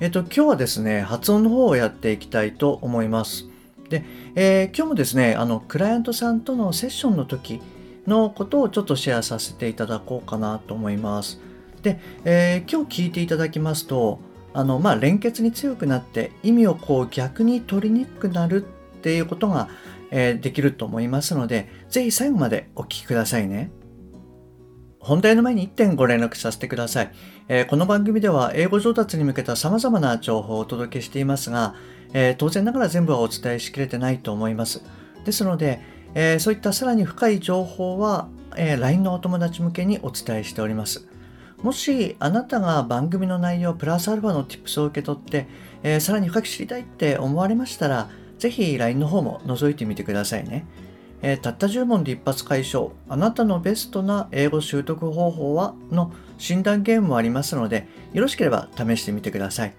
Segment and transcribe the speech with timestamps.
[0.00, 3.46] えっと今日はですね発音の方をやっていきたいと思います
[3.88, 7.62] で、えー、今日もですねあのクライアントさんとのセッションの時
[8.06, 11.40] のことをちょっとシェアさせていただこうかなと思います
[11.82, 14.18] で、えー、今日聞いていただきますと
[14.52, 19.68] あの、まあ、連結に強くなって意味をこう逆に取りにくくなるっていうことが、
[20.10, 23.70] えー、できると思いますので、ぜひ最後までお聞きくださいね。
[25.04, 27.12] 本題の前に1点ご連絡させてください。
[27.48, 31.74] えー、この番組では英語上達に向けた様々な情報をお届けしていますが、
[32.14, 34.82] えー、当然ながら全部はお伝えしきれてないと思います。
[35.26, 35.82] ですので、
[36.14, 41.06] えー、そういったさらに深い情報は、え LINE のお友達向けにお伝えしております。
[41.60, 45.46] もしあなたが番組の内容プラスアルファの tips を受け取って、
[45.82, 50.64] え、さらに深く知りたいって思われましたら、ぜひ LINE の方も覗いてみてくださいね。
[51.26, 55.74] えー、たった10問で一発解消、あなたのベストな英語習得方法は？
[55.90, 59.72] の診断ゲームもありますので、よろしければ試してみてください。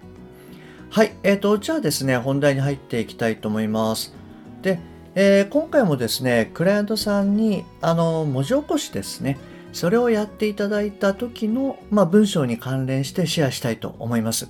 [0.90, 4.12] はい、えーと、じゃあですね、本題に入っていきたいと思います。
[4.60, 4.80] で、
[5.14, 9.38] えー、今回もですね、クライアントさんにあの文字起こしですね、
[9.72, 14.48] それをやっていただいた時の、まあ、文章に関連してシェアしたいと思います。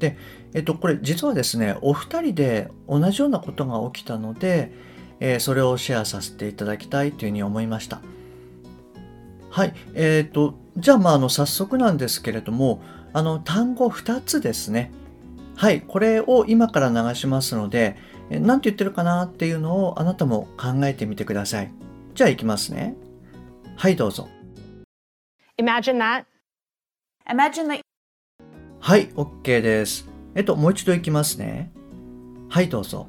[0.00, 0.18] で、
[0.52, 4.72] えっと、これ実はですね、お二人で同じようなことが起きたので、
[5.20, 8.00] えー、それをシェアさせていただきたいというふうに思いました。
[9.50, 14.92] はい、えっ、ー、と、じゃあ、まあ、あの、早速なんですけれども、あの、単語2つですね。
[15.56, 17.96] はい、これを今から流しますので、
[18.28, 21.72] 何て言ってるかなっていうのをあなたも考えてみてください。
[22.14, 22.94] じゃあ、いきますね。
[23.76, 24.28] はい、どうぞ。
[25.58, 26.24] Imagine that.
[27.30, 27.80] Imagine that.
[28.80, 30.06] はい、OK です。
[30.34, 31.72] えっと、もう一度いきますね。
[32.50, 33.08] はい、どうぞ。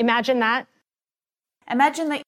[0.00, 0.64] Imagine that.
[1.70, 2.22] Imagine that.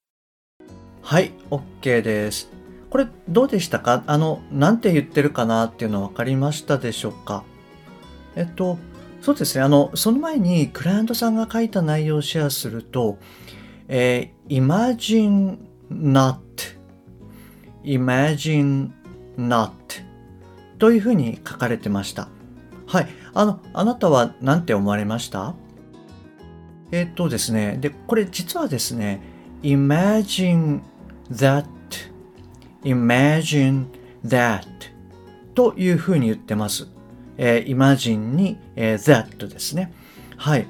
[1.00, 2.50] はい、OK です。
[2.90, 4.04] これどうでしたか？
[4.06, 7.44] あの、なんて言ってるかなっていうのは分かりましたでしょうか？
[8.36, 8.76] えっと、
[9.22, 9.64] そうですね。
[9.64, 13.16] あの、その前にクライアントさんが書いた内容をシェアすると、
[13.88, 15.56] えー、imagine
[15.90, 16.36] not
[17.84, 18.90] imagine
[19.38, 19.72] not
[20.78, 22.28] というふうに書かれてました。
[22.86, 23.08] はい。
[23.32, 25.54] あの、あなたは何て思われました？
[26.92, 27.78] えっとですね。
[27.80, 29.20] で、これ実はですね、
[29.62, 30.80] imagine
[31.32, 31.64] that,
[32.84, 33.86] imagine
[34.24, 34.62] that
[35.54, 36.86] というふうに言ってます。
[37.38, 39.92] えー、imagine に、えー、that ですね。
[40.36, 40.68] はい。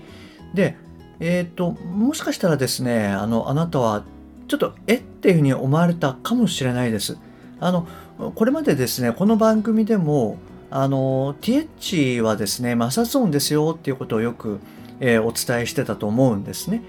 [0.55, 0.77] で、
[1.21, 4.05] えっ、と、もしかしたらですね、あの、あなたは
[4.53, 7.17] ちょっとえっていうふうに思われたかもしれないです。
[7.59, 7.87] あの
[8.35, 10.37] これまでですねこの番組でも
[10.69, 14.61] あの TH はですね摩擦音ですよっていうことをよく、
[15.03, 16.83] えー、お伝えしてたと思うんですね。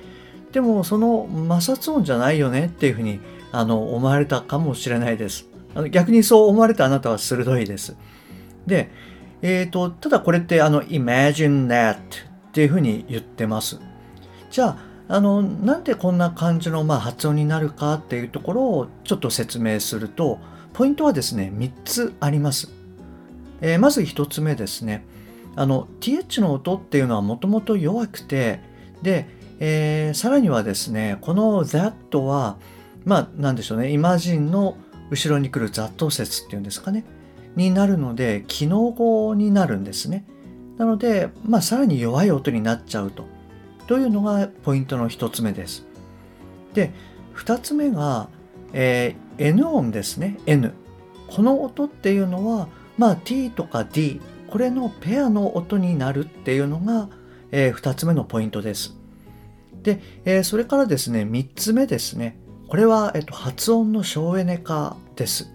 [0.54, 3.20] でもその摩擦音じゃないよねっていうふうに
[3.52, 5.48] あの思われたかもしれないです。
[5.76, 7.98] あの逆にそう思われたあなたは鋭いです。
[8.68, 8.92] で、
[9.42, 11.98] え、ー、と、ただこれってあの imagine that っ
[12.54, 13.80] ていうふうに言ってます。
[14.52, 20.40] じゃああのなんでこんな感じのまあ発音になるかっていうところをちょっと説明すると
[20.74, 22.72] ポイントはですね3つあります、
[23.62, 25.06] えー、まず1つ目ですね
[25.56, 28.60] あの th の音っていうのはもともと弱くて
[29.02, 29.28] で、
[29.60, 32.58] えー、さらにはですねこの that は
[33.06, 34.78] まあなんでしょうねイマジンの
[35.10, 37.04] 後ろに来る雑踏説っていうんですかね
[37.56, 40.26] になるので機能語になるんですね
[40.78, 43.28] なので、まあ、さらに弱い音になっちゃうと
[43.88, 45.86] というのがポイントの1つ目です。
[46.74, 46.92] で、
[47.36, 48.30] 2つ目が、
[48.72, 50.40] えー、N 音ですね。
[50.46, 50.74] N。
[51.28, 54.22] この音っていうのは、まあ T とか D、
[54.54, 57.10] これのペアの音になるっていうのが、
[57.52, 58.96] えー、2つ目のポイントです。
[59.82, 62.38] で、えー、それからですね、3つ目ですね。
[62.68, 65.52] これは、えっと、発音の省エネ化です。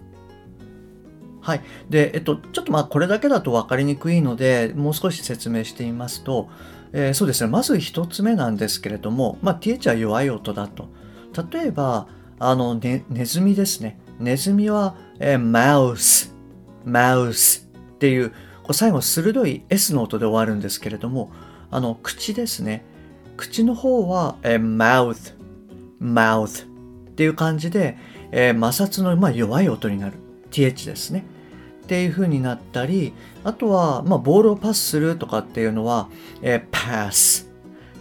[1.40, 1.60] はい。
[1.88, 6.48] で、えっと、ちょっとまあこれだけだと分かりにくいので、もう少し説明してみますと、
[6.92, 10.88] えー、そうですね、まず1つ目なんですけれども、まあ、th は弱い音だと。
[11.52, 12.08] 例えば、
[12.40, 14.00] あの、ね、ネズミですね。
[14.18, 16.34] ネズミは、えー、マウス、
[16.84, 18.32] マウスってい、う
[18.72, 21.30] 最後鋭い S の音で終わるんですけれども、
[21.70, 22.84] あの、口ですね。
[23.36, 25.34] 口の方は、えー、mouth,
[26.00, 27.96] mouth っていう感じで、
[28.32, 30.16] えー、摩擦の、まあ、弱い音になる。
[30.50, 31.24] th ですね。
[31.84, 36.08] っていう風になったり、あとは、まあ、ボールをパスするとかっていうのは、
[36.42, 37.48] えー、pass,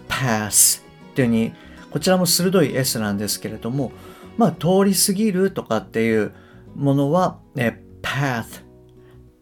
[0.09, 1.53] pass っていう風に、
[1.91, 3.91] こちらも鋭い S なんですけれども、
[4.37, 6.33] まあ、通り過ぎるとかっていう
[6.75, 8.63] ものは、えー、path,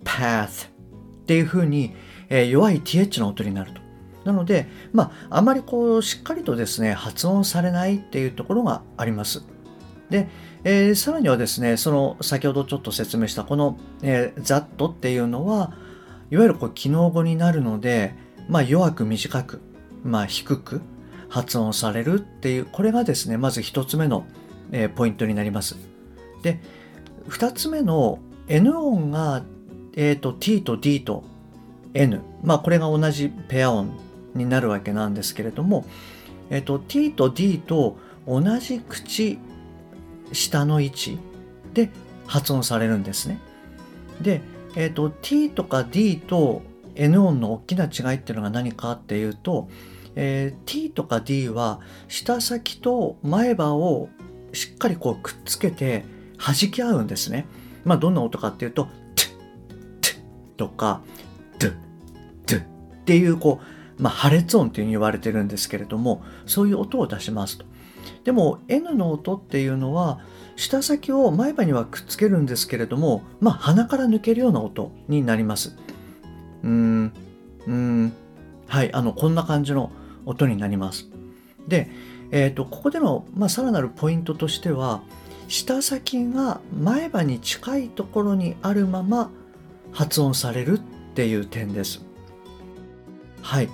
[0.03, 0.74] path
[1.25, 1.95] っていう風に、
[2.29, 3.81] えー、弱い th の音になると。
[4.25, 9.43] なので、まあ、あまりこう、しっかりとですね、発音されないっていうところがあります。
[10.11, 10.29] で、
[10.63, 15.73] えー、さらにはですね、その先ほどちょっと説明したこの、えー、ざっとっていうのは、
[16.29, 18.13] いわゆるこう機能語になるので、
[18.47, 19.61] まあ、弱く短く、
[20.03, 20.81] まあ、低く
[21.29, 24.25] 発音されるっていう、これがですね、まず一つ目の、
[24.71, 25.75] えー、ポイントになります。
[26.43, 26.59] で、
[27.27, 29.43] 二つ目の N 音が、
[29.95, 31.23] えーと、T と D と
[31.93, 33.97] N、まあ、これが同じペア音
[34.35, 35.85] になるわけなんですけれども、
[36.49, 37.97] えーと、T と D と
[38.27, 39.39] 同じ口
[40.31, 41.17] 下の位置
[41.73, 41.89] で
[42.27, 43.39] 発音されるんですね。
[44.21, 44.41] で、
[44.75, 46.61] え、ー、と T とか D と
[46.95, 49.69] N 音の大きな違いっていうのが何かっていうと、
[50.15, 54.09] えー、T とか D は舌先と前歯を
[54.53, 56.05] しっかりこうくっつけて
[56.37, 57.45] 弾き合うんですね。
[57.83, 58.87] まあどんな音かっていうと、
[60.57, 61.01] とか、
[61.59, 61.73] ドゥ
[62.47, 62.65] ドゥっ
[63.05, 63.59] ていうこ
[63.99, 67.65] う、まあ破裂音っていうふうに言われてるんですけれども、そういう音を出しますと。
[68.23, 70.19] でも N の音っていうのは
[70.55, 75.75] 舌先を前歯にはくっつけるんですけれども、まあ、鼻から抜けるような音になります。
[76.63, 77.13] うーん、
[77.67, 78.13] うーん、
[78.67, 79.91] はい、あの、こんな感じの
[80.25, 81.07] 音になります。
[81.67, 81.89] で、
[82.31, 85.01] えっ、ー、と、ここでの、まあ、さらなるポイントとしては、
[85.47, 89.29] 舌先が前歯に近いところにあるまま
[89.95, 90.81] 発音されるっ
[91.15, 92.05] ていう点です。
[93.41, 93.69] はい。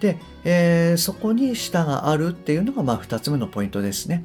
[0.00, 4.24] で、えー、そこに舌があるっていうのがまあ2つ目のポイントですね。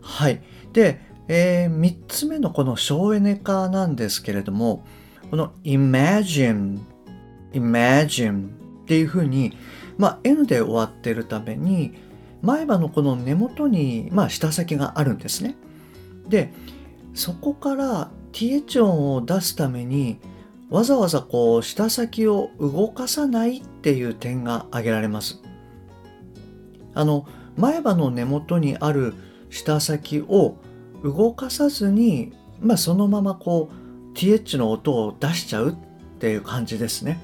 [0.00, 0.40] はい。
[0.72, 4.86] で、えー、3つ目のこの省エネ化なんですけれども、
[5.30, 6.78] この imagine,
[7.52, 8.50] imagine っ
[8.86, 9.52] ていうふうに、
[9.98, 11.92] まあ、N で終わってるために、
[12.40, 15.56] 前歯のこの根元に、まあ、舌先があるんですね。
[16.26, 16.54] で、
[17.12, 20.18] そこから th 音を出すために、
[20.70, 25.40] わざわざこう舌先を動かさないっていう点が挙げられます。
[26.94, 27.26] あの
[27.56, 29.14] 前歯の根元にある
[29.50, 30.56] 舌先を
[31.02, 35.74] 動かさずに、まあ、そのままこう th の音を出しちゃうっ
[36.18, 37.18] ていう感じですね。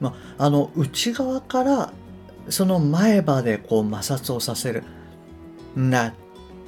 [0.00, 1.92] まあ、あの内側から
[2.48, 4.84] その前歯でこう摩擦をさせる。
[5.76, 6.14] な、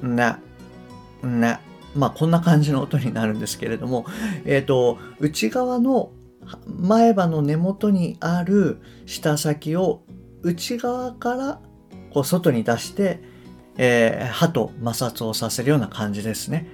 [0.03, 0.41] な、
[1.23, 1.61] な。
[1.95, 4.07] まあこんな感じの音になるんですけれども、
[4.45, 6.13] えっ、ー、と、内側の
[6.67, 10.03] 前歯の根元にある舌先を
[10.43, 11.61] 内側から
[12.13, 13.21] こう外に出して、
[13.77, 16.69] えー、歯と摩擦をさせるような感じですね。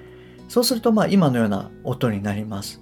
[0.49, 2.81] そうするとまあ今のような音になります。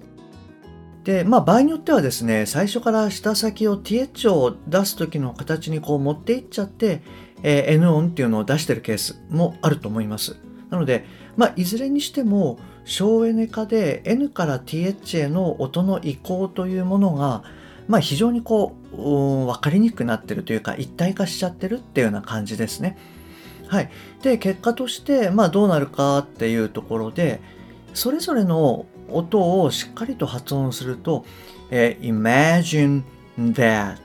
[1.03, 7.01] で、まあ場合によってはですね、最初から舌先を th を出す時の形にこう持っていっちゃって、
[7.43, 10.37] えー、N 音っていうのを出してるケースもあると思います。
[10.69, 11.05] なので、
[11.37, 17.43] まあ、いずれにしても省エネ化で N から TH への音の移行というものが、
[17.87, 22.97] まあ、非常にこううん分かりにくくなってるというか一体化しちゃってるっていうような感じですね。
[23.67, 23.91] はい、
[24.23, 27.39] で結果として、まあ、どうなるかっていうところで
[27.93, 31.23] それぞれの音をしっかりと発音すると、
[31.69, 33.03] えー、imagine
[33.37, 33.97] that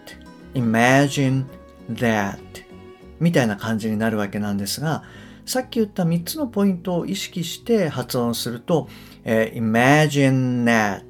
[0.54, 1.46] imagine
[1.90, 2.38] that
[3.20, 5.02] みたいな感じになるわけなんですが
[5.46, 8.88] さっき言った3つのポイントを意識して発音すると、
[9.24, 11.04] えー、imagine that,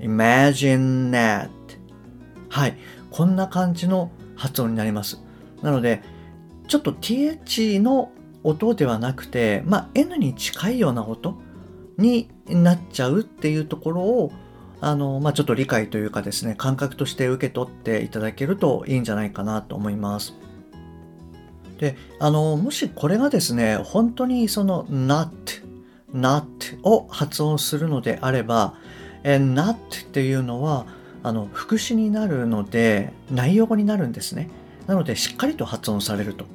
[0.00, 1.50] imagine that
[2.48, 2.78] はい、
[3.10, 5.22] こんな感じの発音になります。
[5.62, 6.02] なので、
[6.68, 8.10] ちょっと th の
[8.42, 11.36] 音ではなくて、まあ、n に近いような音
[11.98, 14.32] になっちゃうっていうところを、
[14.80, 20.34] あの、まあ、ちょっと理解というかですね、感覚として受け取っていただけるといいんじゃないかなと思います。
[21.78, 25.28] で、あの、もしこれがですね、本当にその not,
[26.14, 28.74] not を発音するのであれば、
[29.24, 29.76] え not っ
[30.10, 30.86] ていうのは、
[31.22, 34.48] あの、副詞になるので、内容語になるんですね。
[34.86, 36.46] なので、しっかりと発音されると。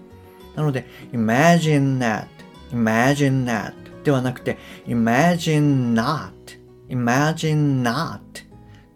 [0.56, 2.28] なので、imagine that,
[2.72, 3.74] imagine that
[4.04, 6.32] ではなくて、imagine not,
[6.90, 8.20] imagine not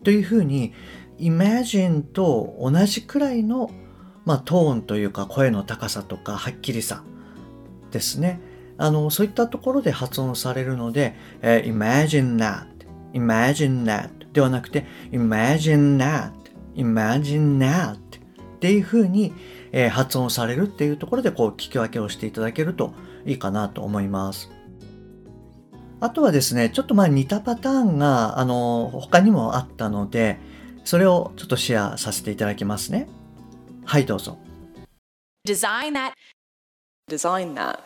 [0.03, 0.73] というふうに、
[1.19, 3.69] imagine と同じくらいの
[4.25, 7.03] まあ、トーンというか声の高さとかはっきりさ
[7.91, 8.41] ですね。
[8.77, 12.65] あの、そういったところで発音されるので、えー、imagine that,
[13.13, 16.31] imagine that ではなくて imagine that,
[16.75, 17.97] imagine that っ
[18.59, 19.33] ていうふうに、
[19.71, 22.93] え、発音されるっていうところでこう聞き分けをしていただけると
[23.25, 24.49] いいかなと思います。
[25.99, 30.39] あとはですね、ちょっとまあ似たパターンが、あの、他にもあったので、
[30.83, 33.07] それをちょっとシェアさせていただきますね。
[33.85, 34.37] はい、どうぞ。
[35.47, 36.11] Design that.
[37.07, 37.79] Design that.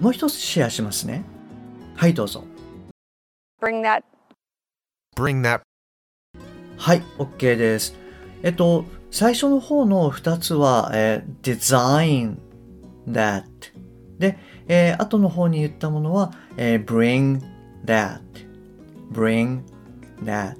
[0.00, 1.22] もう一つシェアしますね。
[1.94, 2.44] はい、どうぞ。
[3.60, 4.02] Bring that.
[5.14, 5.60] Bring that.
[6.78, 7.94] はい、OK です。
[8.42, 12.38] えっと、最初の方の2つは、えー design
[13.06, 13.44] that
[14.18, 17.42] で、えー後の方に言ったものは、えー bring
[17.84, 18.20] that
[19.12, 19.62] bring
[20.24, 20.56] that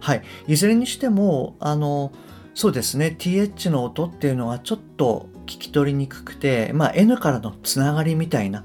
[0.00, 2.12] はい、いずれにしても、あの、
[2.56, 8.64] そうですね、th の音っていうのはちょっと聞き取りにくくて、まあ n からのつながりみたいな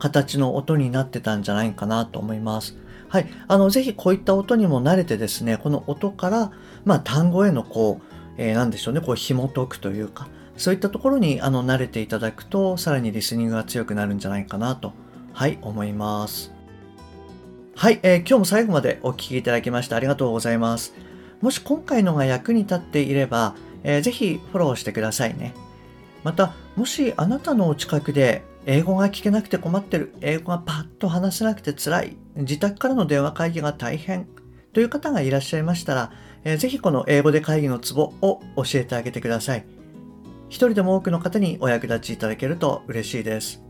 [0.00, 2.76] 形の音になってたんじゃないかなと思います。
[3.08, 3.28] はい。
[3.46, 6.50] あの、ぜひこういった音にも慣れてですね、この音から、
[6.84, 10.26] まあ、単語へのこう、えーなんでしょうね、こう、紐解くというか、
[10.56, 14.94] そういったところに、あの、慣れていただくと、さらにリスニングが強くなるんじゃないかなと、
[15.32, 16.52] はい、思います。
[17.76, 20.92] はい、えー今日も最後までお聞きいただきましてありがとうございます。
[21.40, 23.54] もし今回のが役に立っていれば、
[23.84, 25.54] えーぜひフォローしてくださいね。
[26.24, 34.26] また、もしあなたのお近くで英語が聞けなくて困ってる、英語がパッと話せなくて辛い、自宅からの電話会議が大変
[34.72, 36.12] という方がいらっしゃいましたら、
[36.44, 39.64] えーぜひこの英語で会議のツボを教えてあげてください。
[40.48, 43.62] 一人でも多くの方にお役立ちいただけると嬉しいです。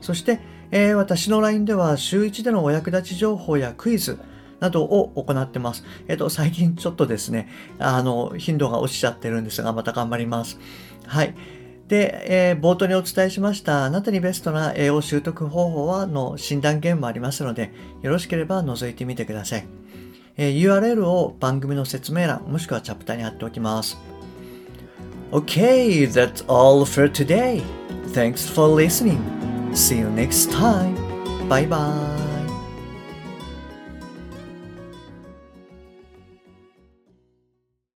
[0.00, 0.40] そして、
[0.70, 4.18] えー私の LINE では週1でのお役立ち情報やクイズ
[4.60, 5.84] などを行ってます。
[6.08, 7.48] えっ、と、最近ちょっとですね、
[7.78, 10.58] あの、頻度が落ちちゃってるんですが、また頑張ります。
[11.06, 11.34] はい。
[11.88, 17.72] で、えー冒頭にお伝えしました、あなたにベストな英語習得方法はの診断ゲームもありますので、
[18.02, 19.66] よろしければ覗いてみてください。
[20.36, 23.98] えー URL を番組の説明欄、もしくはチャプターに貼っておきます。
[25.30, 27.62] Okay, that's all for today.
[28.12, 29.20] Thanks for listening.
[29.72, 30.96] See you next time.
[31.48, 32.27] Bye bye.